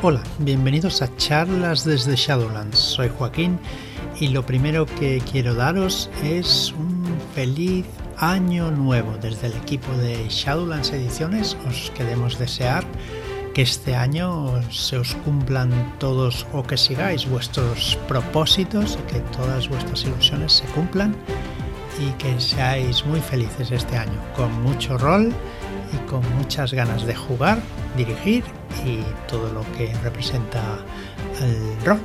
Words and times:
Hola, 0.00 0.22
bienvenidos 0.38 1.02
a 1.02 1.12
charlas 1.16 1.84
desde 1.84 2.14
Shadowlands. 2.14 2.78
Soy 2.78 3.10
Joaquín 3.18 3.58
y 4.20 4.28
lo 4.28 4.46
primero 4.46 4.86
que 4.86 5.20
quiero 5.28 5.56
daros 5.56 6.08
es 6.22 6.72
un 6.78 7.04
feliz 7.34 7.84
año 8.16 8.70
nuevo. 8.70 9.16
Desde 9.20 9.48
el 9.48 9.54
equipo 9.54 9.90
de 9.94 10.28
Shadowlands 10.28 10.92
Ediciones 10.92 11.56
os 11.68 11.90
queremos 11.96 12.38
desear 12.38 12.84
que 13.54 13.62
este 13.62 13.96
año 13.96 14.62
se 14.70 14.98
os 14.98 15.16
cumplan 15.24 15.72
todos 15.98 16.46
o 16.52 16.62
que 16.62 16.76
sigáis 16.76 17.28
vuestros 17.28 17.98
propósitos, 18.06 18.96
que 19.10 19.18
todas 19.36 19.68
vuestras 19.68 20.04
ilusiones 20.04 20.52
se 20.52 20.64
cumplan 20.66 21.16
y 21.98 22.12
que 22.22 22.38
seáis 22.40 23.04
muy 23.04 23.18
felices 23.18 23.72
este 23.72 23.96
año, 23.96 24.20
con 24.36 24.62
mucho 24.62 24.96
rol 24.96 25.32
y 25.92 26.08
con 26.08 26.22
muchas 26.36 26.72
ganas 26.72 27.04
de 27.04 27.16
jugar, 27.16 27.58
dirigir 27.96 28.44
y 28.84 29.02
todo 29.28 29.52
lo 29.52 29.60
que 29.76 29.94
representa 30.02 30.62
el 31.40 31.84
rol. 31.84 32.00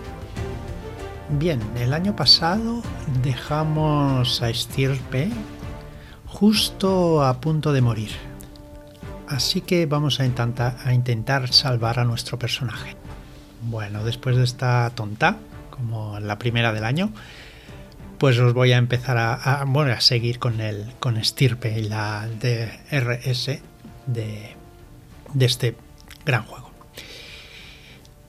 Bien, 1.30 1.60
el 1.78 1.94
año 1.94 2.16
pasado 2.16 2.82
dejamos 3.24 4.42
a 4.42 4.54
Stirpe 4.54 5.30
justo 6.28 7.24
a 7.24 7.40
punto 7.40 7.74
de 7.74 7.82
morir. 7.82 8.12
Así 9.28 9.62
que 9.62 9.86
vamos 9.86 10.20
a 10.20 10.26
intentar, 10.26 10.78
a 10.84 10.94
intentar 10.94 11.52
salvar 11.52 12.00
a 12.00 12.04
nuestro 12.04 12.38
personaje. 12.38 12.96
Bueno, 13.64 14.04
después 14.04 14.36
de 14.36 14.44
esta 14.44 14.92
tonta, 14.94 15.38
como 15.70 16.20
la 16.20 16.38
primera 16.38 16.74
del 16.74 16.84
año, 16.84 17.12
pues 18.18 18.38
os 18.40 18.54
voy 18.54 18.74
a 18.74 18.78
empezar 18.78 19.18
a, 19.18 19.64
bueno, 19.66 19.92
a 19.92 20.02
seguir 20.02 20.40
con 20.40 20.62
el 20.62 20.94
con 21.00 21.24
Stirpe 21.24 21.80
y 21.80 21.84
la 21.84 22.28
DRS 22.40 23.60
de, 24.06 24.56
de 25.34 25.46
este 25.46 25.76
gran 26.26 26.44
juego. 26.44 26.72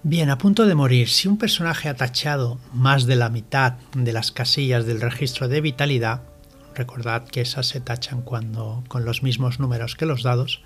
Bien, 0.02 0.28
a 0.28 0.36
punto 0.36 0.66
de 0.66 0.74
morir, 0.74 1.08
si 1.08 1.28
un 1.28 1.38
personaje 1.38 1.88
ha 1.88 1.96
tachado 1.96 2.58
más 2.74 3.06
de 3.06 3.16
la 3.16 3.30
mitad 3.30 3.74
de 3.96 4.12
las 4.12 4.32
casillas 4.32 4.84
del 4.84 5.00
registro 5.00 5.48
de 5.48 5.62
vitalidad, 5.62 6.20
recordad 6.74 7.24
que 7.24 7.40
esas 7.40 7.68
se 7.68 7.80
tachan 7.80 8.20
cuando 8.20 8.84
con 8.88 9.06
los 9.06 9.22
mismos 9.22 9.60
números 9.60 9.96
que 9.96 10.04
los 10.04 10.22
dados, 10.22 10.60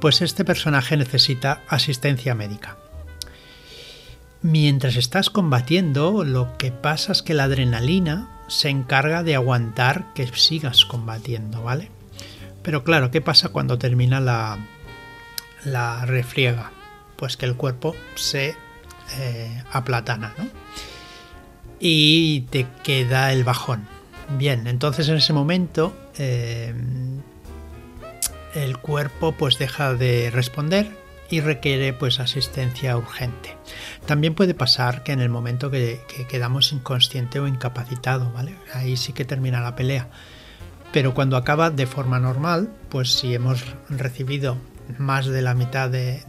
pues 0.00 0.22
este 0.22 0.44
personaje 0.44 0.96
necesita 0.96 1.62
asistencia 1.68 2.36
médica. 2.36 2.78
Mientras 4.42 4.96
estás 4.96 5.28
combatiendo, 5.28 6.24
lo 6.24 6.56
que 6.56 6.70
pasa 6.70 7.10
es 7.10 7.22
que 7.22 7.34
la 7.34 7.44
adrenalina 7.44 8.28
se 8.48 8.68
encarga 8.68 9.22
de 9.22 9.34
aguantar 9.34 10.14
que 10.14 10.26
sigas 10.28 10.84
combatiendo, 10.84 11.62
¿vale? 11.62 11.90
Pero 12.62 12.84
claro, 12.84 13.10
¿qué 13.10 13.20
pasa 13.20 13.48
cuando 13.48 13.76
termina 13.76 14.20
la, 14.20 14.58
la 15.64 16.04
refriega? 16.06 16.72
Pues 17.16 17.36
que 17.36 17.46
el 17.46 17.56
cuerpo 17.56 17.94
se 18.14 18.56
eh, 19.18 19.62
aplatana, 19.72 20.34
¿no? 20.38 20.48
Y 21.78 22.42
te 22.50 22.66
queda 22.82 23.32
el 23.32 23.44
bajón. 23.44 23.86
Bien, 24.38 24.66
entonces 24.66 25.08
en 25.08 25.16
ese 25.16 25.32
momento 25.32 25.96
eh, 26.18 26.72
el 28.54 28.78
cuerpo 28.78 29.32
pues 29.32 29.58
deja 29.58 29.94
de 29.94 30.30
responder 30.30 30.90
y 31.30 31.40
requiere 31.40 31.92
pues 31.92 32.20
asistencia 32.20 32.96
urgente. 32.96 33.56
También 34.06 34.34
puede 34.34 34.54
pasar 34.54 35.02
que 35.02 35.12
en 35.12 35.20
el 35.20 35.28
momento 35.28 35.70
que, 35.70 36.00
que, 36.14 36.26
quedamos 36.26 36.72
inconsciente 36.72 37.40
o 37.40 37.46
incapacitado, 37.46 38.32
¿vale? 38.32 38.56
Ahí 38.74 38.96
sí 38.96 39.12
que 39.12 39.24
termina 39.24 39.60
la 39.60 39.76
pelea. 39.76 40.08
Pero 40.92 41.14
cuando 41.14 41.36
acaba 41.36 41.70
de 41.70 41.86
forma 41.86 42.18
normal, 42.18 42.70
pues 42.88 43.12
si 43.12 43.34
hemos 43.34 43.64
recibido 43.88 44.56
más 44.98 45.26
de 45.26 45.42
la 45.42 45.54
mitad 45.54 45.90
de, 45.90 46.22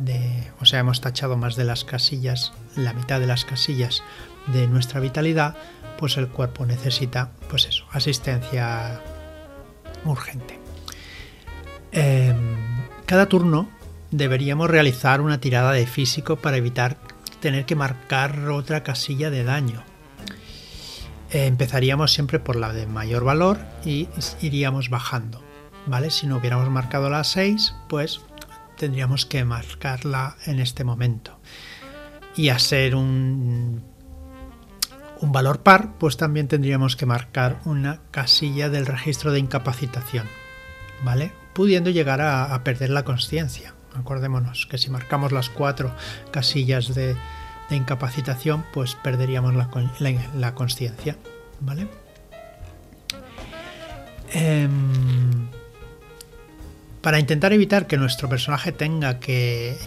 o 0.59 0.65
sea, 0.65 0.79
hemos 0.79 1.01
tachado 1.01 1.37
más 1.37 1.55
de 1.55 1.63
las 1.63 1.83
casillas, 1.83 2.53
la 2.75 2.93
mitad 2.93 3.19
de 3.19 3.27
las 3.27 3.45
casillas 3.45 4.03
de 4.47 4.67
nuestra 4.67 4.99
vitalidad, 4.99 5.55
pues 5.97 6.17
el 6.17 6.27
cuerpo 6.27 6.65
necesita, 6.65 7.31
pues 7.49 7.65
eso, 7.65 7.85
asistencia 7.91 9.01
urgente. 10.05 10.59
Em, 11.91 12.57
cada 13.05 13.27
turno 13.27 13.69
deberíamos 14.11 14.69
realizar 14.69 15.21
una 15.21 15.39
tirada 15.39 15.71
de 15.71 15.85
físico 15.85 16.37
para 16.37 16.57
evitar 16.57 16.97
tener 17.39 17.65
que 17.65 17.75
marcar 17.75 18.49
otra 18.49 18.83
casilla 18.83 19.29
de 19.29 19.43
daño. 19.43 19.83
Empezaríamos 21.31 22.11
siempre 22.11 22.39
por 22.39 22.55
la 22.55 22.73
de 22.73 22.87
mayor 22.87 23.23
valor 23.23 23.59
y 23.85 24.09
iríamos 24.41 24.89
bajando. 24.89 25.41
¿Vale? 25.87 26.11
Si 26.11 26.27
no 26.27 26.37
hubiéramos 26.37 26.69
marcado 26.69 27.09
la 27.09 27.23
6, 27.23 27.73
pues 27.87 28.21
tendríamos 28.81 29.27
que 29.27 29.45
marcarla 29.45 30.37
en 30.47 30.59
este 30.59 30.83
momento. 30.83 31.37
Y 32.35 32.49
a 32.49 32.57
ser 32.57 32.95
un, 32.95 33.83
un 35.19 35.31
valor 35.31 35.61
par, 35.61 35.99
pues 35.99 36.17
también 36.17 36.47
tendríamos 36.47 36.95
que 36.95 37.05
marcar 37.05 37.59
una 37.65 37.99
casilla 38.09 38.69
del 38.69 38.87
registro 38.87 39.31
de 39.31 39.37
incapacitación. 39.37 40.25
¿Vale? 41.03 41.31
Pudiendo 41.53 41.91
llegar 41.91 42.21
a, 42.21 42.59
perder 42.63 42.89
la 42.89 43.05
conciencia. 43.05 43.75
Acordémonos 43.93 44.65
que 44.65 44.79
si 44.79 44.89
marcamos 44.89 45.31
las 45.31 45.49
cuatro 45.49 45.93
casillas 46.31 46.95
de, 46.95 47.15
de 47.69 47.75
incapacitación, 47.75 48.65
pues 48.73 48.95
perderíamos 48.95 49.53
la, 49.53 49.69
la, 50.33 50.55
conciencia, 50.55 51.17
¿vale? 51.59 51.87
Eh, 54.33 54.67
para 57.01 57.19
intentar 57.19 57.53
evitar 57.53 57.87
que 57.87 57.97
nuestro 57.97 58.29
personaje 58.29 58.71
tenga 58.71 59.19
que, 59.19 59.77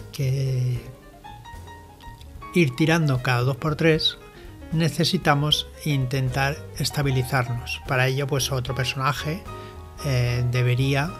ir 2.53 2.75
tirando 2.75 3.21
cada 3.21 3.43
2x3, 3.43 4.17
necesitamos 4.71 5.67
intentar 5.85 6.57
estabilizarnos. 6.77 7.81
Para 7.87 8.07
ello, 8.07 8.27
pues 8.27 8.51
otro 8.51 8.75
personaje 8.75 9.43
eh, 10.05 10.43
debería 10.51 11.11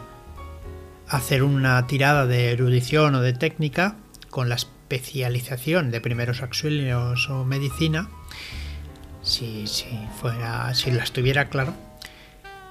hacer 1.08 1.44
una 1.44 1.86
tirada 1.88 2.26
de 2.26 2.52
erudición 2.52 3.16
o 3.16 3.22
de 3.22 3.34
técnica 3.34 3.96
con 4.30 4.50
las 4.50 4.68
especialización 4.86 5.90
de 5.90 6.00
primeros 6.00 6.42
auxilios 6.42 7.30
o 7.30 7.44
medicina, 7.44 8.08
si, 9.24 9.66
si, 9.66 9.86
fuera, 10.22 10.72
la 10.86 11.46
claro, 11.50 11.74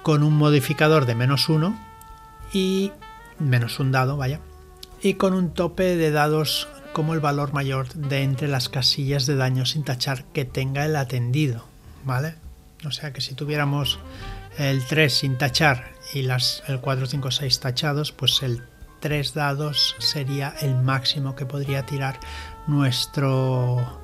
con 0.02 0.22
un 0.22 0.36
modificador 0.36 1.06
de 1.06 1.16
menos 1.16 1.48
uno 1.48 1.76
y 2.52 2.92
menos 3.38 3.78
un 3.80 3.92
dado, 3.92 4.16
vaya, 4.16 4.40
y 5.02 5.14
con 5.14 5.34
un 5.34 5.52
tope 5.52 5.96
de 5.96 6.10
dados 6.10 6.68
como 6.92 7.14
el 7.14 7.20
valor 7.20 7.52
mayor 7.52 7.92
de 7.94 8.22
entre 8.22 8.48
las 8.48 8.68
casillas 8.68 9.26
de 9.26 9.36
daño 9.36 9.66
sin 9.66 9.84
tachar 9.84 10.24
que 10.32 10.44
tenga 10.44 10.84
el 10.84 10.96
atendido, 10.96 11.64
¿vale? 12.04 12.36
O 12.86 12.90
sea 12.90 13.12
que 13.12 13.20
si 13.20 13.34
tuviéramos 13.34 13.98
el 14.58 14.84
3 14.84 15.12
sin 15.12 15.38
tachar 15.38 15.92
y 16.12 16.22
las, 16.22 16.62
el 16.68 16.80
4, 16.80 17.06
5, 17.06 17.30
6 17.30 17.60
tachados, 17.60 18.12
pues 18.12 18.42
el 18.42 18.62
tres 19.04 19.34
dados 19.34 19.96
sería 19.98 20.54
el 20.62 20.76
máximo 20.76 21.36
que 21.36 21.44
podría 21.44 21.84
tirar 21.84 22.18
nuestro, 22.66 24.00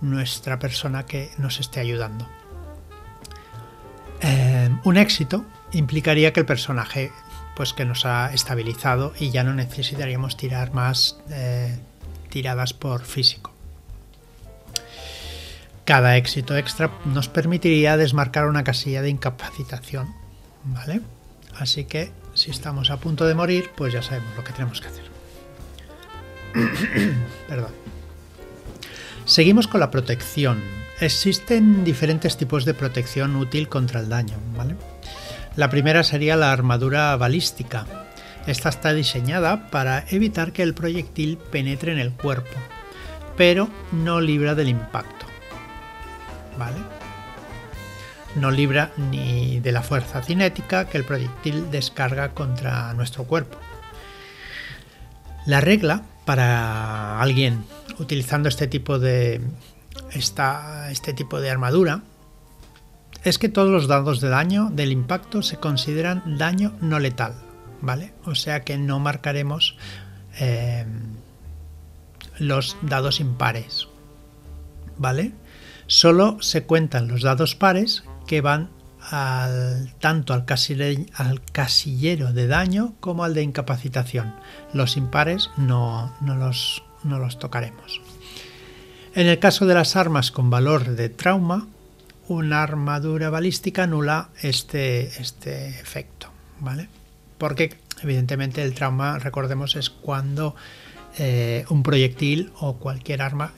nuestra 0.00 0.58
persona 0.58 1.06
que 1.06 1.30
nos 1.38 1.60
esté 1.60 1.78
ayudando. 1.78 2.28
Eh, 4.20 4.68
un 4.82 4.96
éxito 4.96 5.44
implicaría 5.70 6.32
que 6.32 6.40
el 6.40 6.46
personaje 6.46 7.12
pues 7.56 7.72
que 7.72 7.84
nos 7.84 8.04
ha 8.06 8.32
estabilizado 8.32 9.12
y 9.18 9.30
ya 9.30 9.44
no 9.44 9.54
necesitaríamos 9.54 10.36
tirar 10.36 10.72
más 10.72 11.18
eh, 11.30 11.78
tiradas 12.28 12.72
por 12.72 13.02
físico. 13.02 13.52
Cada 15.84 16.16
éxito 16.16 16.56
extra 16.56 16.90
nos 17.04 17.28
permitiría 17.28 17.96
desmarcar 17.96 18.46
una 18.46 18.64
casilla 18.64 19.02
de 19.02 19.10
incapacitación, 19.10 20.14
¿vale? 20.64 21.00
Así 21.58 21.84
que 21.84 22.12
si 22.34 22.50
estamos 22.50 22.90
a 22.90 22.98
punto 22.98 23.26
de 23.26 23.34
morir, 23.34 23.70
pues 23.76 23.92
ya 23.92 24.02
sabemos 24.02 24.36
lo 24.36 24.44
que 24.44 24.52
tenemos 24.52 24.80
que 24.80 24.88
hacer. 24.88 25.04
Perdón. 27.48 27.72
Seguimos 29.24 29.68
con 29.68 29.80
la 29.80 29.90
protección. 29.90 30.62
Existen 31.00 31.84
diferentes 31.84 32.36
tipos 32.36 32.64
de 32.64 32.74
protección 32.74 33.34
útil 33.36 33.68
contra 33.68 34.00
el 34.00 34.08
daño, 34.08 34.36
¿vale? 34.56 34.76
La 35.56 35.70
primera 35.70 36.02
sería 36.02 36.36
la 36.36 36.52
armadura 36.52 37.16
balística. 37.16 37.86
Esta 38.46 38.68
está 38.68 38.92
diseñada 38.92 39.68
para 39.70 40.04
evitar 40.10 40.52
que 40.52 40.62
el 40.62 40.74
proyectil 40.74 41.36
penetre 41.36 41.92
en 41.92 41.98
el 41.98 42.12
cuerpo, 42.12 42.56
pero 43.36 43.68
no 43.92 44.20
libra 44.20 44.54
del 44.54 44.68
impacto. 44.68 45.26
¿Vale? 46.58 46.76
no 48.34 48.50
libra 48.50 48.92
ni 48.96 49.60
de 49.60 49.72
la 49.72 49.82
fuerza 49.82 50.22
cinética 50.22 50.86
que 50.86 50.98
el 50.98 51.04
proyectil 51.04 51.70
descarga 51.70 52.30
contra 52.30 52.92
nuestro 52.94 53.24
cuerpo. 53.24 53.58
La 55.46 55.60
regla 55.60 56.02
para 56.24 57.20
alguien 57.20 57.64
utilizando 57.98 58.48
este 58.48 58.66
tipo 58.66 58.98
de 58.98 59.40
esta, 60.12 60.90
este 60.90 61.12
tipo 61.12 61.40
de 61.40 61.50
armadura 61.50 62.02
es 63.24 63.38
que 63.38 63.48
todos 63.48 63.70
los 63.70 63.86
dados 63.86 64.20
de 64.20 64.28
daño 64.28 64.70
del 64.72 64.92
impacto 64.92 65.42
se 65.42 65.58
consideran 65.58 66.38
daño 66.38 66.72
no 66.80 66.98
letal, 66.98 67.34
¿vale? 67.80 68.14
O 68.24 68.34
sea 68.34 68.62
que 68.62 68.78
no 68.78 68.98
marcaremos 68.98 69.76
eh, 70.38 70.84
los 72.38 72.76
dados 72.82 73.20
impares. 73.20 73.88
¿Vale? 74.98 75.32
Solo 75.86 76.38
se 76.40 76.64
cuentan 76.64 77.08
los 77.08 77.22
dados 77.22 77.54
pares 77.54 78.04
que 78.26 78.40
van 78.40 78.70
al, 79.10 79.92
tanto 80.00 80.32
al 80.32 80.44
casillero, 80.44 82.32
de 82.32 82.46
daño 82.46 82.94
como 83.00 83.24
al 83.24 83.34
de 83.34 83.42
incapacitación. 83.42 84.34
Los 84.72 84.96
impares 84.96 85.50
no, 85.56 86.14
los, 86.20 86.82
no 87.04 87.18
los 87.18 87.38
tocaremos. 87.38 88.00
En 89.14 89.26
el 89.26 89.38
caso 89.38 89.66
de 89.66 89.74
las 89.74 89.96
armas 89.96 90.30
con 90.30 90.50
valor 90.50 90.96
de 90.96 91.08
trauma, 91.08 91.66
una 92.32 92.62
armadura 92.62 93.30
balística 93.30 93.84
anula 93.84 94.30
este, 94.42 95.06
este 95.20 95.68
efecto, 95.68 96.28
¿vale? 96.60 96.88
Porque 97.38 97.74
evidentemente 98.02 98.62
el 98.62 98.74
trauma, 98.74 99.18
recordemos, 99.18 99.76
es 99.76 99.90
cuando 99.90 100.54
eh, 101.18 101.64
un 101.68 101.82
proyectil 101.82 102.52
o 102.58 102.76
cualquier 102.76 103.20
arma 103.20 103.52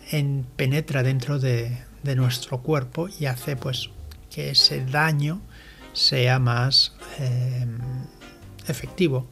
penetra 0.57 1.03
dentro 1.03 1.39
de, 1.39 1.85
nuestro 2.17 2.59
cuerpo 2.61 3.09
y 3.09 3.25
hace 3.27 3.57
pues 3.57 3.89
que 4.31 4.51
ese 4.51 4.85
daño 4.85 5.41
sea 5.95 6.39
más 6.39 6.95
eh, 7.19 7.67
efectivo. 8.67 9.27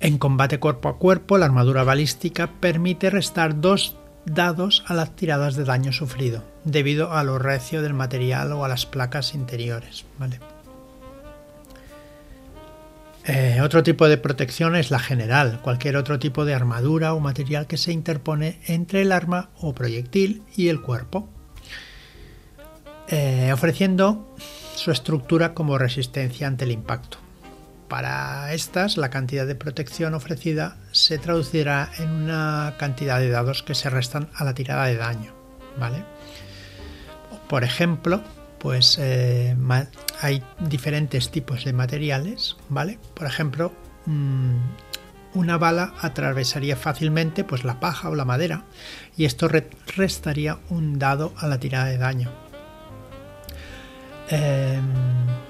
En 0.00 0.18
combate 0.18 0.58
cuerpo 0.58 0.88
a 0.88 0.98
cuerpo, 0.98 1.38
la 1.38 1.46
armadura 1.46 1.84
balística 1.84 2.48
permite 2.48 3.10
restar 3.10 3.60
dos 3.60 3.96
dados 4.26 4.84
a 4.86 4.94
las 4.94 5.14
tiradas 5.16 5.56
de 5.56 5.64
daño 5.64 5.92
sufrido, 5.92 6.44
debido 6.64 7.12
a 7.12 7.24
lo 7.24 7.38
recio 7.38 7.82
del 7.82 7.94
material 7.94 8.52
o 8.52 8.64
a 8.64 8.68
las 8.68 8.86
placas 8.86 9.34
interiores. 9.34 10.04
Eh, 13.24 13.60
otro 13.62 13.82
tipo 13.82 14.08
de 14.08 14.18
protección 14.18 14.74
es 14.74 14.90
la 14.90 14.98
general, 14.98 15.60
cualquier 15.62 15.96
otro 15.96 16.18
tipo 16.18 16.44
de 16.44 16.54
armadura 16.54 17.14
o 17.14 17.20
material 17.20 17.66
que 17.66 17.76
se 17.76 17.92
interpone 17.92 18.58
entre 18.66 19.02
el 19.02 19.12
arma 19.12 19.50
o 19.60 19.74
proyectil 19.74 20.42
y 20.56 20.68
el 20.68 20.80
cuerpo, 20.80 21.28
eh, 23.08 23.50
ofreciendo 23.52 24.34
su 24.74 24.90
estructura 24.90 25.54
como 25.54 25.78
resistencia 25.78 26.48
ante 26.48 26.64
el 26.64 26.72
impacto. 26.72 27.18
Para 27.92 28.54
estas, 28.54 28.96
la 28.96 29.10
cantidad 29.10 29.46
de 29.46 29.54
protección 29.54 30.14
ofrecida 30.14 30.78
se 30.92 31.18
traducirá 31.18 31.90
en 31.98 32.08
una 32.08 32.76
cantidad 32.78 33.18
de 33.18 33.28
dados 33.28 33.62
que 33.62 33.74
se 33.74 33.90
restan 33.90 34.30
a 34.34 34.44
la 34.44 34.54
tirada 34.54 34.86
de 34.86 34.96
daño. 34.96 35.34
¿vale? 35.78 36.02
Por 37.50 37.64
ejemplo, 37.64 38.22
pues 38.58 38.96
eh, 38.98 39.54
hay 40.22 40.42
diferentes 40.58 41.30
tipos 41.30 41.66
de 41.66 41.74
materiales, 41.74 42.56
¿vale? 42.70 42.98
Por 43.12 43.26
ejemplo, 43.26 43.74
mm, 44.06 44.56
una 45.34 45.58
bala 45.58 45.92
atravesaría 46.00 46.76
fácilmente 46.76 47.44
pues 47.44 47.62
la 47.62 47.78
paja 47.78 48.08
o 48.08 48.14
la 48.14 48.24
madera 48.24 48.64
y 49.18 49.26
esto 49.26 49.50
restaría 49.96 50.58
un 50.70 50.98
dado 50.98 51.34
a 51.36 51.46
la 51.46 51.60
tirada 51.60 51.84
de 51.84 51.98
daño. 51.98 52.30
Em, 54.30 55.41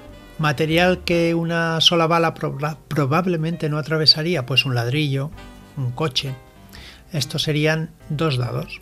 material 0.43 1.05
que 1.05 1.33
una 1.35 1.79
sola 1.79 2.05
bala 2.05 2.33
probablemente 2.33 3.69
no 3.69 3.77
atravesaría, 3.77 4.45
pues 4.45 4.65
un 4.65 4.75
ladrillo, 4.75 5.31
un 5.77 5.91
coche. 5.91 6.35
Estos 7.13 7.43
serían 7.43 7.91
dos 8.09 8.37
dados. 8.37 8.81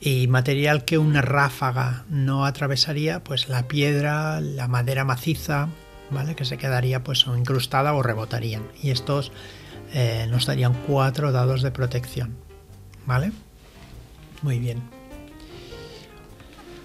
Y 0.00 0.28
material 0.28 0.86
que 0.86 0.96
una 0.96 1.20
ráfaga 1.20 2.04
no 2.08 2.46
atravesaría, 2.46 3.22
pues 3.22 3.50
la 3.50 3.68
piedra, 3.68 4.40
la 4.40 4.66
madera 4.66 5.04
maciza, 5.04 5.68
¿vale? 6.10 6.34
Que 6.34 6.46
se 6.46 6.56
quedaría 6.56 7.04
pues 7.04 7.26
incrustada 7.26 7.92
o 7.92 8.02
rebotarían. 8.02 8.62
Y 8.82 8.92
estos 8.92 9.30
eh, 9.92 10.26
nos 10.30 10.46
darían 10.46 10.72
cuatro 10.86 11.32
dados 11.32 11.60
de 11.60 11.70
protección, 11.70 12.34
¿vale? 13.04 13.30
Muy 14.40 14.58
bien. 14.58 14.82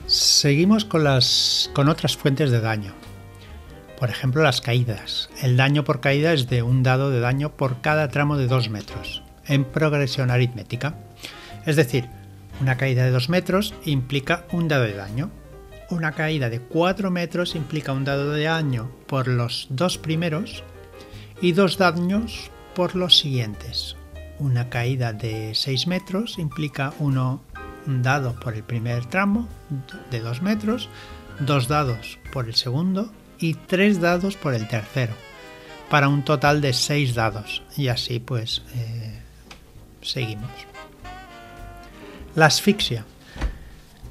Seguimos 0.07 0.83
con, 0.83 1.05
las, 1.05 1.71
con 1.73 1.87
otras 1.87 2.17
fuentes 2.17 2.51
de 2.51 2.59
daño. 2.59 3.06
Por 3.97 4.11
ejemplo, 4.11 4.43
las 4.43 4.61
caídas. 4.61 5.27
El 5.41 5.57
daño 5.57 5.83
por 5.83 6.01
caída 6.01 6.31
es 6.31 6.47
de 6.47 6.61
un 6.61 6.83
dado 6.83 7.09
de 7.09 7.19
daño 7.19 7.53
por 7.53 7.81
cada 7.81 8.09
tramo 8.09 8.37
de 8.37 8.45
2 8.45 8.69
metros, 8.69 9.23
en 9.47 9.65
progresión 9.65 10.29
aritmética. 10.29 10.95
Es 11.65 11.75
decir, 11.75 12.07
una 12.61 12.77
caída 12.77 13.05
de 13.05 13.11
2 13.11 13.29
metros 13.29 13.73
implica 13.85 14.45
un 14.51 14.67
dado 14.67 14.83
de 14.83 14.93
daño. 14.93 15.31
Una 15.89 16.11
caída 16.11 16.49
de 16.49 16.59
4 16.59 17.09
metros 17.09 17.55
implica 17.55 17.91
un 17.91 18.05
dado 18.05 18.31
de 18.31 18.43
daño 18.43 18.91
por 19.07 19.27
los 19.27 19.67
dos 19.71 19.97
primeros 19.97 20.63
y 21.41 21.53
dos 21.53 21.79
daños 21.79 22.51
por 22.75 22.95
los 22.95 23.17
siguientes. 23.17 23.95
Una 24.37 24.69
caída 24.69 25.11
de 25.11 25.55
6 25.55 25.87
metros 25.87 26.37
implica 26.37 26.93
uno 26.99 27.41
un 27.87 28.03
dado 28.03 28.39
por 28.39 28.53
el 28.53 28.63
primer 28.63 29.05
tramo 29.05 29.47
de 30.11 30.19
2 30.19 30.43
metros, 30.43 30.87
dos 31.39 31.67
dados 31.67 32.19
por 32.31 32.47
el 32.47 32.53
segundo 32.53 33.11
y 33.39 33.53
tres 33.53 33.99
dados 33.99 34.35
por 34.35 34.53
el 34.53 34.67
tercero, 34.67 35.13
para 35.89 36.09
un 36.09 36.23
total 36.23 36.61
de 36.61 36.73
seis 36.73 37.15
dados. 37.15 37.63
Y 37.75 37.87
así 37.87 38.19
pues 38.19 38.63
eh, 38.75 39.19
seguimos. 40.01 40.51
La 42.35 42.47
asfixia. 42.47 43.05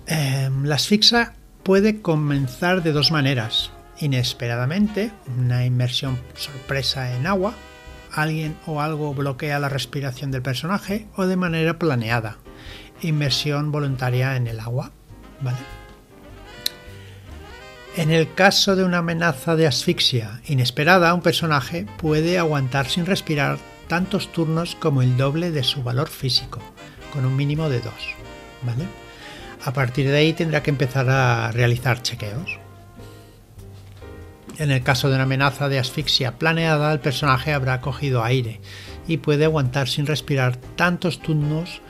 Em, 0.06 0.64
la 0.64 0.76
asfixia 0.76 1.34
puede 1.62 2.00
comenzar 2.00 2.82
de 2.82 2.92
dos 2.92 3.10
maneras. 3.10 3.70
Inesperadamente, 3.98 5.10
una 5.38 5.64
inmersión 5.64 6.18
sorpresa 6.34 7.16
en 7.16 7.26
agua, 7.26 7.54
alguien 8.12 8.56
o 8.66 8.80
algo 8.80 9.14
bloquea 9.14 9.58
la 9.58 9.68
respiración 9.68 10.30
del 10.30 10.42
personaje 10.42 11.06
o 11.16 11.26
de 11.26 11.36
manera 11.36 11.78
planeada, 11.78 12.36
inmersión 13.00 13.72
voluntaria 13.72 14.36
en 14.36 14.46
el 14.46 14.60
agua. 14.60 14.92
¿vale? 15.40 15.58
En 17.96 18.10
el 18.10 18.34
caso 18.34 18.76
de 18.76 18.84
una 18.84 18.98
amenaza 18.98 19.56
de 19.56 19.66
asfixia 19.66 20.42
inesperada, 20.46 21.14
un 21.14 21.22
personaje 21.22 21.86
puede 21.96 22.38
aguantar 22.38 22.88
sin 22.88 23.06
respirar 23.06 23.56
tantos 23.88 24.30
turnos 24.32 24.76
como 24.76 25.00
el 25.00 25.16
doble 25.16 25.50
de 25.50 25.64
su 25.64 25.82
valor 25.82 26.08
físico, 26.08 26.60
con 27.10 27.24
un 27.24 27.34
mínimo 27.34 27.70
de 27.70 27.80
dos. 27.80 28.14
¿vale? 28.62 28.84
A 29.64 29.72
partir 29.72 30.08
de 30.08 30.16
ahí 30.18 30.34
tendrá 30.34 30.62
que 30.62 30.68
empezar 30.68 31.08
a 31.08 31.50
realizar 31.52 32.02
chequeos. 32.02 32.58
En 34.58 34.70
el 34.70 34.82
caso 34.82 35.08
de 35.08 35.14
una 35.14 35.24
amenaza 35.24 35.70
de 35.70 35.78
asfixia 35.78 36.38
planeada, 36.38 36.92
el 36.92 37.00
personaje 37.00 37.54
habrá 37.54 37.80
cogido 37.80 38.22
aire 38.22 38.60
y 39.08 39.16
puede 39.16 39.46
aguantar 39.46 39.88
sin 39.88 40.04
respirar 40.04 40.56
tantos 40.76 41.22
turnos 41.22 41.80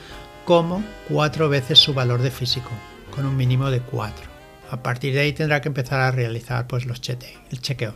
como 0.44 0.84
cuatro 1.08 1.48
veces 1.48 1.80
su 1.80 1.94
valor 1.94 2.22
de 2.22 2.30
físico, 2.30 2.70
con 3.10 3.26
un 3.26 3.36
mínimo 3.36 3.70
de 3.70 3.80
cuatro. 3.80 4.35
A 4.70 4.82
partir 4.82 5.14
de 5.14 5.20
ahí 5.20 5.32
tendrá 5.32 5.60
que 5.60 5.68
empezar 5.68 6.00
a 6.00 6.10
realizar 6.10 6.66
pues, 6.66 6.86
los 6.86 7.00
chequeos. 7.00 7.94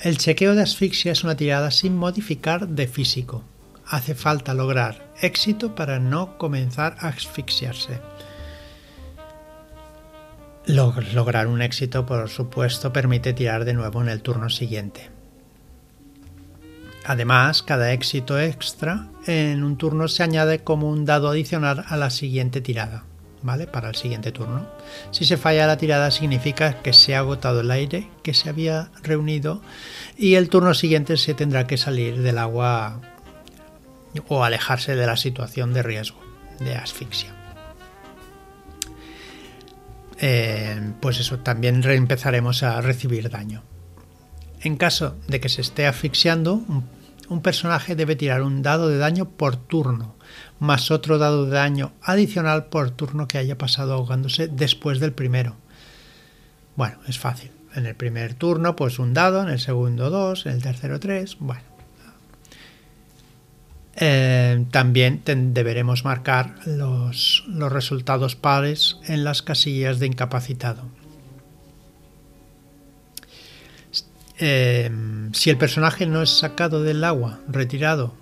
El 0.00 0.18
chequeo 0.18 0.54
de 0.54 0.62
asfixia 0.62 1.12
es 1.12 1.24
una 1.24 1.36
tirada 1.36 1.70
sin 1.70 1.96
modificar 1.96 2.68
de 2.68 2.86
físico. 2.86 3.44
Hace 3.86 4.14
falta 4.14 4.54
lograr 4.54 5.12
éxito 5.20 5.74
para 5.74 5.98
no 5.98 6.38
comenzar 6.38 6.96
a 7.00 7.08
asfixiarse. 7.08 8.00
Lograr 10.66 11.46
un 11.46 11.62
éxito, 11.62 12.04
por 12.04 12.28
supuesto, 12.28 12.92
permite 12.92 13.32
tirar 13.32 13.64
de 13.64 13.72
nuevo 13.72 14.02
en 14.02 14.08
el 14.08 14.20
turno 14.20 14.50
siguiente. 14.50 15.10
Además, 17.06 17.62
cada 17.62 17.92
éxito 17.92 18.38
extra 18.38 19.08
en 19.26 19.64
un 19.64 19.78
turno 19.78 20.08
se 20.08 20.22
añade 20.22 20.58
como 20.58 20.90
un 20.90 21.06
dado 21.06 21.28
adicional 21.28 21.84
a 21.88 21.96
la 21.96 22.10
siguiente 22.10 22.60
tirada. 22.60 23.04
¿Vale? 23.42 23.66
Para 23.66 23.88
el 23.88 23.94
siguiente 23.94 24.32
turno. 24.32 24.66
Si 25.10 25.24
se 25.24 25.36
falla 25.36 25.66
la 25.66 25.76
tirada 25.76 26.10
significa 26.10 26.82
que 26.82 26.92
se 26.92 27.14
ha 27.14 27.20
agotado 27.20 27.60
el 27.60 27.70
aire 27.70 28.08
que 28.22 28.34
se 28.34 28.48
había 28.48 28.90
reunido 29.02 29.62
y 30.16 30.34
el 30.34 30.48
turno 30.48 30.74
siguiente 30.74 31.16
se 31.16 31.34
tendrá 31.34 31.66
que 31.66 31.76
salir 31.76 32.22
del 32.22 32.38
agua 32.38 33.00
o 34.28 34.44
alejarse 34.44 34.96
de 34.96 35.06
la 35.06 35.16
situación 35.16 35.72
de 35.72 35.82
riesgo, 35.82 36.20
de 36.60 36.74
asfixia. 36.74 37.34
Eh, 40.20 40.92
pues 41.00 41.20
eso, 41.20 41.38
también 41.38 41.82
empezaremos 41.84 42.62
a 42.62 42.80
recibir 42.80 43.30
daño. 43.30 43.62
En 44.60 44.76
caso 44.76 45.16
de 45.28 45.40
que 45.40 45.48
se 45.48 45.60
esté 45.60 45.86
asfixiando, 45.86 46.62
un 47.28 47.42
personaje 47.42 47.96
debe 47.96 48.16
tirar 48.16 48.42
un 48.42 48.62
dado 48.62 48.88
de 48.88 48.98
daño 48.98 49.28
por 49.28 49.56
turno 49.56 50.18
más 50.58 50.90
otro 50.90 51.18
dado 51.18 51.46
de 51.46 51.52
daño 51.52 51.92
adicional 52.02 52.66
por 52.66 52.90
turno 52.90 53.28
que 53.28 53.38
haya 53.38 53.58
pasado 53.58 53.94
ahogándose 53.94 54.48
después 54.48 55.00
del 55.00 55.12
primero. 55.12 55.56
Bueno, 56.76 56.98
es 57.06 57.18
fácil. 57.18 57.50
En 57.74 57.86
el 57.86 57.94
primer 57.94 58.34
turno, 58.34 58.74
pues 58.74 58.98
un 58.98 59.14
dado, 59.14 59.42
en 59.42 59.48
el 59.48 59.60
segundo 59.60 60.10
dos, 60.10 60.46
en 60.46 60.52
el 60.52 60.62
tercero 60.62 60.98
tres. 60.98 61.36
Bueno. 61.38 61.62
Eh, 64.00 64.64
también 64.70 65.22
deberemos 65.24 66.04
marcar 66.04 66.54
los, 66.66 67.44
los 67.48 67.72
resultados 67.72 68.36
pares 68.36 68.98
en 69.06 69.24
las 69.24 69.42
casillas 69.42 69.98
de 69.98 70.06
incapacitado. 70.06 70.84
Eh, 74.38 74.90
si 75.32 75.50
el 75.50 75.58
personaje 75.58 76.06
no 76.06 76.22
es 76.22 76.30
sacado 76.30 76.82
del 76.82 77.02
agua, 77.04 77.40
retirado 77.48 78.14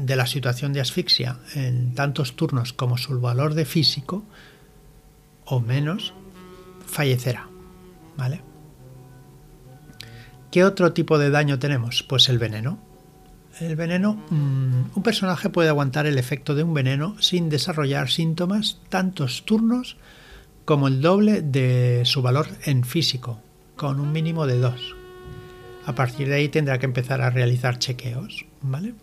de 0.00 0.16
la 0.16 0.26
situación 0.26 0.72
de 0.72 0.80
asfixia 0.80 1.38
en 1.54 1.94
tantos 1.94 2.36
turnos 2.36 2.72
como 2.72 2.98
su 2.98 3.20
valor 3.20 3.54
de 3.54 3.64
físico 3.64 4.24
o 5.44 5.60
menos, 5.60 6.12
fallecerá. 6.86 7.48
¿Vale? 8.16 8.42
¿Qué 10.50 10.64
otro 10.64 10.92
tipo 10.92 11.18
de 11.18 11.30
daño 11.30 11.58
tenemos? 11.58 12.02
Pues 12.02 12.28
el 12.28 12.38
veneno. 12.38 12.78
El 13.60 13.76
veneno, 13.76 14.14
mm, 14.30 14.96
un 14.96 15.02
personaje 15.02 15.48
puede 15.48 15.68
aguantar 15.68 16.06
el 16.06 16.18
efecto 16.18 16.54
de 16.54 16.62
un 16.62 16.74
veneno 16.74 17.16
sin 17.20 17.48
desarrollar 17.48 18.10
síntomas 18.10 18.80
tantos 18.88 19.44
turnos 19.44 19.96
como 20.64 20.88
el 20.88 21.00
doble 21.00 21.42
de 21.42 22.02
su 22.04 22.22
valor 22.22 22.48
en 22.64 22.84
físico, 22.84 23.40
con 23.76 24.00
un 24.00 24.12
mínimo 24.12 24.46
de 24.46 24.58
dos. 24.58 24.95
A 25.86 25.94
partir 25.94 26.28
de 26.28 26.34
ahí 26.34 26.48
tendrá 26.48 26.78
que 26.78 26.86
empezar 26.86 27.20
a 27.22 27.30
realizar 27.30 27.78
chequeos, 27.78 28.44
¿vale? 28.60 28.94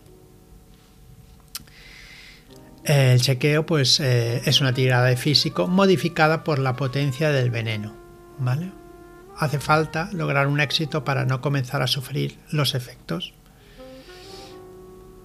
El 2.84 3.22
chequeo 3.22 3.66
pues 3.66 4.02
eh, 4.02 4.42
es 4.46 4.60
una 4.60 4.74
tirada 4.74 5.08
de 5.08 5.16
físico 5.16 5.68
modificada 5.68 6.44
por 6.44 6.60
la 6.60 6.76
potencia 6.76 7.32
del 7.32 7.50
veneno, 7.50 7.96
¿vale? 8.38 8.72
Hace 9.38 9.60
falta 9.60 10.10
lograr 10.12 10.48
un 10.48 10.60
éxito 10.60 11.06
para 11.06 11.26
no 11.26 11.40
comenzar 11.40 11.82
a 11.82 11.88
sufrir 11.88 12.38
los 12.52 12.76
efectos. 12.76 13.34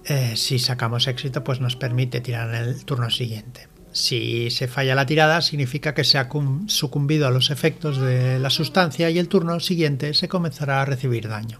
Eh, 0.05 0.37
si 0.37 0.59
sacamos 0.59 1.07
éxito 1.07 1.43
pues 1.43 1.59
nos 1.59 1.75
permite 1.75 2.21
tirar 2.21 2.55
en 2.55 2.69
el 2.69 2.85
turno 2.85 3.09
siguiente. 3.09 3.68
Si 3.91 4.51
se 4.51 4.67
falla 4.67 4.93
la 4.93 5.05
tirada 5.05 5.41
significa 5.41 5.93
que 5.93 6.03
se 6.03 6.17
ha 6.17 6.29
sucumbido 6.67 7.27
a 7.27 7.31
los 7.31 7.49
efectos 7.49 7.97
de 7.99 8.39
la 8.39 8.49
sustancia 8.49 9.09
y 9.09 9.17
el 9.17 9.27
turno 9.27 9.59
siguiente 9.59 10.13
se 10.13 10.27
comenzará 10.27 10.81
a 10.81 10.85
recibir 10.85 11.27
daño. 11.27 11.59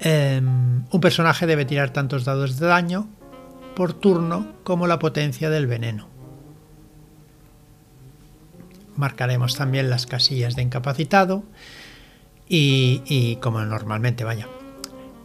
Em, 0.00 0.84
un 0.90 1.00
personaje 1.00 1.46
debe 1.46 1.64
tirar 1.64 1.90
tantos 1.90 2.24
dados 2.24 2.58
de 2.58 2.66
daño 2.66 3.08
por 3.74 3.94
turno 3.94 4.52
como 4.64 4.86
la 4.86 4.98
potencia 4.98 5.48
del 5.48 5.66
veneno. 5.66 6.08
Marcaremos 8.96 9.56
también 9.56 9.88
las 9.88 10.06
casillas 10.06 10.56
de 10.56 10.62
incapacitado 10.62 11.42
y, 12.48 13.02
y 13.06 13.36
como 13.36 13.64
normalmente 13.64 14.24
vaya. 14.24 14.46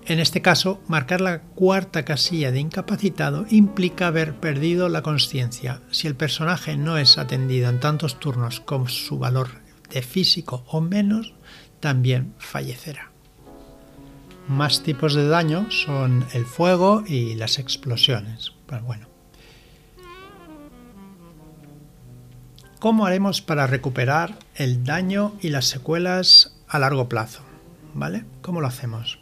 En 0.10 0.20
este 0.20 0.42
caso, 0.42 0.82
marcar 0.88 1.22
la 1.22 1.42
cuarta 1.42 2.04
casilla 2.04 2.52
de 2.52 2.60
incapacitado 2.60 3.46
implica 3.52 4.08
haber 4.08 4.34
perdido 4.34 4.90
la 4.90 5.04
conciencia. 5.04 5.84
Si 5.92 6.08
el 6.08 6.16
personaje 6.16 6.78
no 6.78 6.98
es 6.98 7.20
atendido 7.20 7.70
en 7.70 7.80
tantos 7.80 8.20
turnos 8.20 8.60
con 8.60 8.90
su 8.90 9.20
valor 9.20 9.50
de 9.94 10.02
físico 10.02 10.64
o 10.66 10.82
menos, 10.82 11.36
también 11.80 12.34
fallecerá. 12.40 13.12
Más 14.48 14.82
tipos 14.82 15.14
de 15.14 15.28
daño 15.28 15.70
son 15.70 16.26
el 16.34 16.46
fuego 16.46 17.04
y 17.06 17.36
las 17.36 17.60
explosiones. 17.60 18.54
Pues 18.66 18.82
bueno. 18.82 19.08
¿Cómo 22.80 23.06
haremos 23.06 23.44
para 23.44 23.68
recuperar 23.68 24.40
el 24.56 24.84
daño 24.84 25.36
y 25.40 25.50
las 25.50 25.66
secuelas 25.66 26.58
a 26.68 26.80
largo 26.80 27.08
plazo? 27.08 27.44
¿Vale? 27.94 28.26
¿Cómo 28.42 28.60
lo 28.60 28.66
hacemos? 28.66 29.20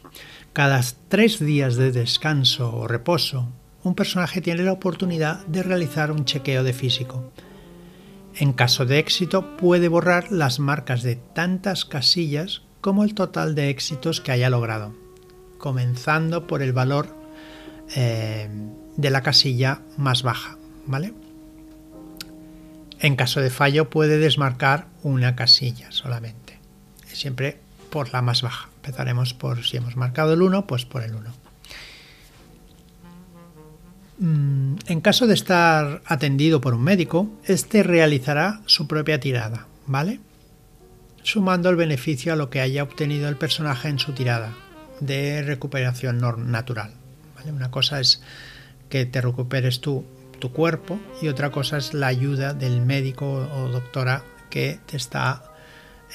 Cada 0.58 0.82
tres 1.08 1.38
días 1.38 1.76
de 1.76 1.92
descanso 1.92 2.76
o 2.76 2.88
reposo, 2.88 3.48
un 3.84 3.94
personaje 3.94 4.42
tiene 4.42 4.64
la 4.64 4.72
oportunidad 4.72 5.46
de 5.46 5.62
realizar 5.62 6.12
un 6.12 6.26
chequeo 6.26 6.64
de 6.64 6.74
físico. 6.74 7.32
En 8.36 8.54
caso 8.54 8.88
de 8.88 8.98
éxito, 8.98 9.56
puede 9.56 9.88
borrar 9.88 10.32
las 10.32 10.58
marcas 10.58 11.04
de 11.04 11.16
tantas 11.16 11.86
casillas 11.86 12.64
como 12.82 13.04
el 13.04 13.14
total 13.14 13.54
de 13.54 13.70
éxitos 13.70 14.20
que 14.20 14.32
haya 14.32 14.50
logrado 14.50 14.96
comenzando 15.60 16.48
por 16.48 16.64
el 16.64 16.74
valor 16.74 17.16
eh, 17.96 18.50
de 18.96 19.10
la 19.12 19.22
casilla 19.22 19.82
más 19.96 20.24
baja, 20.24 20.58
¿vale? 20.88 21.14
En 23.00 23.16
caso 23.16 23.42
de 23.42 23.52
fallo 23.52 23.92
puede 23.92 24.18
desmarcar 24.18 24.88
una 25.04 25.36
casilla 25.36 25.92
solamente, 25.92 26.58
siempre 27.14 27.60
por 27.92 28.12
la 28.12 28.24
más 28.24 28.42
baja. 28.42 28.70
Empezaremos 28.88 29.34
por 29.34 29.65
si 29.65 29.75
hemos 29.75 29.98
marcado 29.98 30.32
el 30.32 30.41
1, 30.41 30.65
pues 30.65 30.86
por 30.86 31.03
el 31.03 31.13
1. 31.13 31.34
Mm, 34.20 34.75
en 34.88 35.01
caso 35.01 35.27
de 35.27 35.34
estar 35.34 36.01
atendido 36.06 36.62
por 36.62 36.74
un 36.74 36.84
médico, 36.84 37.29
este 37.44 37.84
realizará 37.84 38.62
su 38.65 38.88
propia 38.88 39.20
tirada, 39.20 39.67
¿vale? 39.88 40.22
Sumando 41.22 41.70
el 41.70 41.75
beneficio 41.75 42.32
a 42.32 42.38
lo 42.38 42.50
que 42.50 42.62
haya 42.62 42.82
obtenido 42.82 43.27
el 43.27 43.36
personaje 43.36 43.89
en 43.89 44.00
su 44.00 44.13
tirada, 44.13 44.53
de 45.01 45.41
recuperación 45.41 46.22
natural. 46.50 46.94
Una 47.46 47.70
cosa 47.70 48.00
es 48.00 48.22
que 48.88 49.06
te 49.06 49.20
recuperes 49.20 49.82
tú 49.82 50.06
tu 50.39 50.53
cuerpo 50.53 50.98
y 51.22 51.27
otra 51.27 51.51
cosa 51.51 51.77
es 51.77 51.94
la 51.94 52.08
ayuda 52.08 52.53
del 52.53 52.82
médico 52.82 53.25
o 53.27 53.67
doctora 53.67 54.24
que 54.50 54.79
te 54.86 54.96
está 54.96 55.44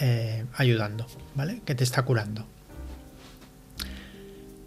eh, 0.00 0.46
ayudando, 0.54 1.06
¿vale? 1.34 1.60
que 1.66 1.74
te 1.74 1.84
está 1.84 2.02
curando. 2.04 2.46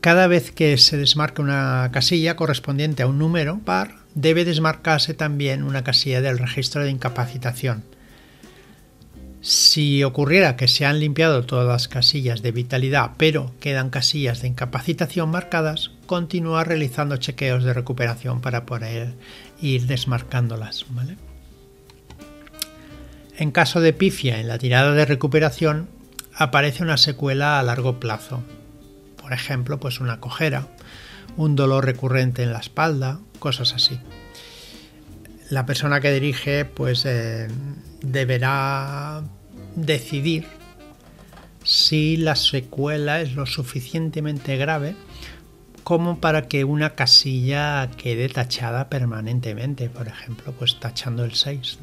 Cada 0.05 0.27
vez 0.27 0.51
que 0.51 0.77
se 0.77 0.97
desmarca 0.97 1.41
una 1.41 1.89
casilla 1.91 2.35
correspondiente 2.35 3.01
a 3.01 3.07
un 3.07 3.17
número 3.17 3.57
par, 3.65 3.95
debe 4.13 4.45
desmarcarse 4.45 5.15
también 5.15 5.63
una 5.63 5.83
casilla 5.83 6.21
del 6.21 6.37
registro 6.37 6.83
de 6.83 6.91
incapacitación 6.91 7.83
si 9.41 10.03
ocurriera 10.03 10.57
que 10.57 10.67
se 10.67 10.85
han 10.85 10.99
limpiado 10.99 11.47
todas 11.47 11.65
las 11.65 11.87
casillas 11.87 12.43
de 12.43 12.51
vitalidad, 12.51 13.13
pero 13.17 13.51
quedan 13.59 13.89
casillas 13.89 14.43
de 14.43 14.47
incapacitación 14.49 15.31
marcadas, 15.31 15.89
continúa 16.05 16.63
realizando 16.63 17.17
chequeos 17.17 17.63
de 17.63 17.73
recuperación 17.73 18.41
para 18.41 18.67
poder 18.67 19.15
ir 19.59 19.87
desmarcándolas. 19.87 20.85
En 23.39 23.49
caso 23.49 23.81
de 23.81 23.91
pifia 23.91 24.39
en 24.39 24.49
la 24.49 24.59
tirada 24.59 24.93
de 24.93 25.05
recuperación, 25.05 25.89
aparece 26.35 26.83
una 26.83 26.97
secuela 26.97 27.59
a 27.59 27.63
largo 27.63 27.99
plazo. 27.99 28.43
Por 29.25 29.33
ejemplo, 29.33 29.79
pues 29.79 30.01
una 30.01 30.19
cojera, 30.19 30.67
un 31.35 31.55
dolor 31.55 31.83
recurrente 31.83 32.43
en 32.43 32.53
la 32.53 32.59
espalda, 32.59 33.17
cosas 33.39 33.73
así. 33.73 33.99
La 35.49 35.65
persona 35.65 35.99
que 35.99 36.13
dirige, 36.13 36.63
pues 36.63 37.07
eh, 37.07 37.47
deberá 38.03 39.23
decidir 39.75 40.45
si 41.63 42.17
la 42.17 42.35
secuela 42.35 43.19
es 43.19 43.33
lo 43.33 43.47
suficientemente 43.47 44.57
grave 44.57 44.95
como 45.83 46.19
para 46.19 46.47
que 46.47 46.63
una 46.63 46.91
casilla 46.91 47.89
quede 47.97 48.29
tachada 48.29 48.89
permanentemente, 48.89 49.89
por 49.89 50.07
ejemplo, 50.07 50.53
pues 50.53 50.79
tachando 50.79 51.25
el 51.25 51.33
6 51.33 51.79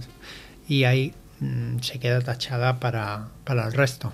y 0.69 0.85
ahí 0.85 1.13
mm, 1.41 1.81
se 1.81 1.99
queda 1.99 2.21
tachada 2.21 2.79
para, 2.79 3.31
para 3.43 3.67
el 3.67 3.73
resto. 3.73 4.13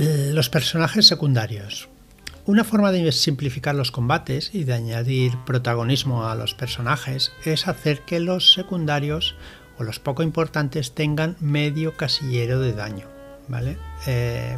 Los 0.00 0.48
personajes 0.48 1.06
secundarios. 1.06 1.88
Una 2.46 2.64
forma 2.64 2.90
de 2.90 3.12
simplificar 3.12 3.74
los 3.74 3.90
combates 3.90 4.54
y 4.54 4.64
de 4.64 4.72
añadir 4.72 5.36
protagonismo 5.44 6.26
a 6.26 6.34
los 6.34 6.54
personajes 6.54 7.32
es 7.44 7.68
hacer 7.68 8.00
que 8.00 8.18
los 8.18 8.54
secundarios 8.54 9.36
o 9.78 9.84
los 9.84 9.98
poco 9.98 10.22
importantes 10.22 10.94
tengan 10.94 11.36
medio 11.40 11.96
casillero 11.96 12.60
de 12.60 12.72
daño. 12.72 13.06
¿vale? 13.48 13.76
Eh, 14.06 14.56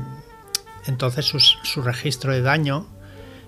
entonces 0.86 1.26
su, 1.26 1.82
registro 1.82 2.32
de 2.32 2.42
daño 2.42 2.86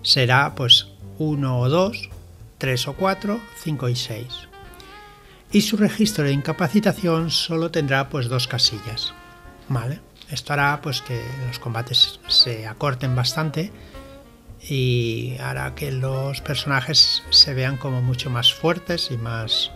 será 0.02 0.54
pues 0.56 0.88
1 1.18 1.58
o 1.60 1.68
2, 1.68 2.10
3 2.58 2.88
o 2.88 2.92
4, 2.94 3.40
5 3.62 3.88
y 3.88 3.96
6. 3.96 4.26
Y 5.52 5.60
su 5.60 5.76
registro 5.76 6.24
de 6.24 6.32
incapacitación 6.32 7.30
solo 7.30 7.70
tendrá 7.70 8.08
pues 8.08 8.28
dos 8.28 8.48
casillas. 8.48 9.14
¿vale? 9.68 10.00
Esto 10.30 10.52
hará 10.52 10.80
pues 10.82 11.02
que 11.02 11.22
los 11.46 11.58
combates 11.58 12.20
se 12.28 12.66
acorten 12.66 13.14
bastante 13.14 13.72
y 14.68 15.36
hará 15.40 15.74
que 15.74 15.92
los 15.92 16.40
personajes 16.40 17.22
se 17.30 17.54
vean 17.54 17.76
como 17.76 18.00
mucho 18.00 18.30
más 18.30 18.54
fuertes 18.54 19.10
y 19.10 19.16
más, 19.16 19.70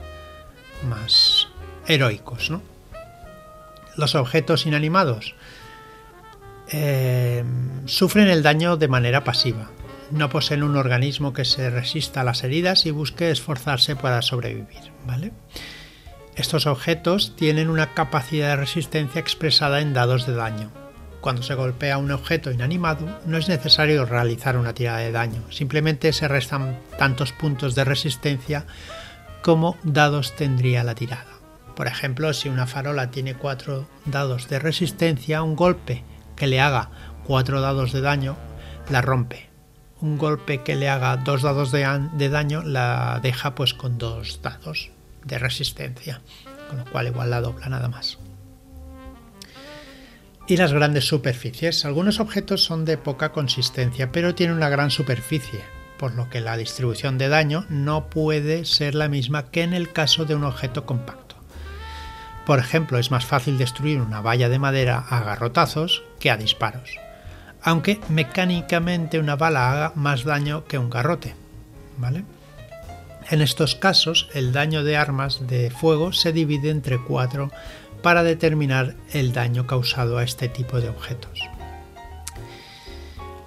más 0.89 1.49
heroicos. 1.87 2.51
¿no? 2.51 2.63
Los 3.97 4.15
objetos 4.15 4.67
inanimados 4.67 5.35
eh, 6.71 7.45
sufren 7.87 8.29
el 8.29 8.43
daño 8.43 8.77
de 8.77 8.89
manera 8.89 9.25
pasiva. 9.25 9.71
No 10.11 10.31
poseen 10.31 10.63
un 10.63 10.77
organismo 10.77 11.35
que 11.35 11.45
se 11.45 11.69
resista 11.69 12.23
a 12.23 12.25
las 12.25 12.43
heridas 12.43 12.87
y 12.87 12.91
busque 12.91 13.31
esforzarse 13.31 13.95
para 13.95 14.23
sobrevivir. 14.23 14.93
¿vale? 15.07 15.33
Estos 16.39 16.69
objetos 16.69 17.35
tienen 17.35 17.69
una 17.69 17.95
capacidad 17.95 18.51
de 18.51 18.57
resistencia 18.57 19.21
expresada 19.21 19.81
en 19.81 19.93
dados 19.93 20.25
de 20.25 20.37
daño. 20.37 20.71
Cuando 21.21 21.43
se 21.43 21.57
golpea 21.57 21.99
un 21.99 22.13
objeto 22.13 22.53
inanimado, 22.53 23.19
no 23.27 23.39
es 23.39 23.49
necesario 23.49 24.05
realizar 24.05 24.57
una 24.57 24.73
tirada 24.73 24.99
de 24.99 25.11
daño, 25.11 25.43
simplemente 25.51 26.13
se 26.13 26.29
restan 26.29 26.79
tantos 26.97 27.33
puntos 27.33 27.75
de 27.75 27.83
resistencia 27.83 28.67
como 29.43 29.77
dados 29.83 30.37
tendría 30.37 30.85
la 30.85 30.95
tirada. 30.95 31.27
Por 31.75 31.89
ejemplo, 31.89 32.33
si 32.33 32.49
una 32.49 32.69
farola 32.69 33.11
tiene 33.11 33.35
cuatro 33.35 33.89
dados 34.05 34.49
de 34.49 34.61
resistencia, 34.61 35.43
un 35.43 35.57
golpe 35.57 36.05
que 36.37 36.47
le 36.47 36.61
haga 36.61 36.91
cuatro 37.25 37.61
dados 37.61 37.91
de 37.91 38.01
daño 38.01 38.37
la 38.91 39.03
rompe, 39.03 39.51
un 40.01 40.19
golpe 40.19 40.63
que 40.63 40.77
le 40.77 40.89
haga 40.89 41.17
dos 41.17 41.43
dados 41.43 41.73
de, 41.73 42.29
daño 42.29 42.63
la 42.63 43.19
deja 43.25 43.57
pues 43.57 43.75
con 43.75 43.99
dos 43.99 44.41
dados 44.41 44.93
de 45.29 45.39
resistencia, 45.39 46.21
con 46.69 46.79
lo 46.79 46.85
cual 46.87 47.07
igual 47.07 47.31
la 47.31 47.41
dobla 47.41 47.69
nada 47.69 47.89
más. 47.89 48.19
Y 50.49 50.57
las 50.57 50.73
grandes 50.73 51.07
superficies. 51.07 51.85
Algunos 51.85 52.19
objetos 52.21 52.65
son 52.65 52.85
de 52.85 52.99
poca 52.99 53.31
consistencia, 53.33 54.11
pero 54.11 54.35
tienen 54.35 54.57
una 54.57 54.71
gran 54.71 54.91
superficie, 54.91 55.61
por 55.99 56.15
lo 56.15 56.29
que 56.31 56.41
la 56.41 56.57
distribución 56.57 57.19
de 57.19 57.29
daño 57.29 57.67
no 57.69 58.09
puede 58.09 58.65
ser 58.65 58.95
la 58.95 59.09
misma 59.09 59.51
que 59.51 59.63
en 59.63 59.75
el 59.75 59.93
caso 59.93 60.25
de 60.25 60.35
un 60.35 60.45
objeto 60.45 60.87
compacto. 60.87 61.37
Por 62.47 62.59
ejemplo, 62.59 62.99
es 62.99 63.11
más 63.11 63.27
fácil 63.27 63.59
destruir 63.59 64.01
una 64.01 64.23
valla 64.23 64.49
de 64.49 64.59
madera 64.59 64.99
a 64.99 65.23
garrotazos 65.23 66.03
que 66.19 66.31
a 66.31 66.39
disparos 66.39 66.99
aunque 67.63 68.01
mecánicamente 68.09 69.19
una 69.19 69.37
bala 69.37 69.71
haga 69.71 69.93
más 69.95 70.25
daño 70.25 70.65
que 70.65 70.79
un 70.79 70.91
garrote. 70.91 71.35
¿vale? 71.99 72.25
En 73.31 73.43
estos 73.43 73.75
casos, 73.75 74.29
el 74.33 74.53
daño 74.53 74.85
de 74.85 74.97
armas 74.97 75.47
de 75.47 75.71
fuego 75.71 76.13
se 76.15 76.33
divide 76.33 76.71
entre 76.71 76.99
cuatro 76.99 77.51
para 78.03 78.23
determinar 78.23 78.97
el 79.13 79.33
daño 79.33 79.67
causado 79.67 80.17
a 80.17 80.25
este 80.25 80.49
tipo 80.49 80.81
de 80.81 80.89
objetos. 80.89 81.39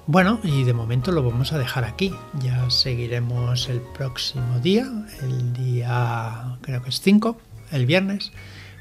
Bueno, 0.06 0.40
y 0.44 0.64
de 0.64 0.74
momento 0.74 1.12
lo 1.12 1.24
vamos 1.24 1.52
a 1.54 1.58
dejar 1.58 1.84
aquí. 1.84 2.14
Ya 2.44 2.70
seguiremos 2.70 3.70
el 3.70 3.82
próximo 3.82 4.60
día, 4.60 4.86
el 5.22 5.54
día 5.54 6.58
creo 6.62 6.84
que 6.84 6.90
es 6.90 7.02
5, 7.02 7.38
el 7.72 7.86
viernes 7.88 8.32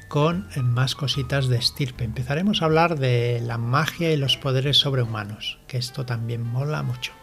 con 0.07 0.49
más 0.61 0.93
cositas 0.93 1.47
de 1.47 1.57
estirpe. 1.57 2.03
Empezaremos 2.03 2.61
a 2.61 2.65
hablar 2.65 2.99
de 2.99 3.41
la 3.41 3.57
magia 3.57 4.11
y 4.11 4.17
los 4.17 4.37
poderes 4.37 4.77
sobrehumanos, 4.77 5.57
que 5.67 5.77
esto 5.77 6.05
también 6.05 6.43
mola 6.43 6.83
mucho. 6.83 7.13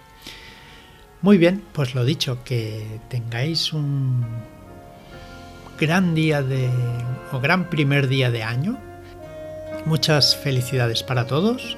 Muy 1.21 1.37
bien, 1.37 1.65
pues 1.73 1.95
lo 1.97 2.05
dicho, 2.05 2.45
que 2.45 3.01
tengáis 3.09 3.73
un 3.73 4.25
gran 5.79 6.15
día 6.15 6.43
de 6.43 6.71
o 7.33 7.41
gran 7.41 7.69
primer 7.71 8.07
día 8.07 8.31
de 8.31 8.45
año. 8.45 8.79
Muchas 9.85 10.37
felicidades 10.37 11.03
para 11.03 11.27
todos 11.27 11.77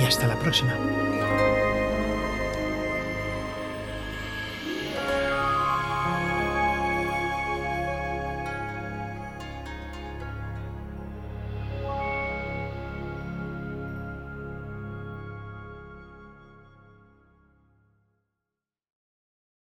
y 0.00 0.02
hasta 0.02 0.26
la 0.26 0.38
próxima. 0.38 0.99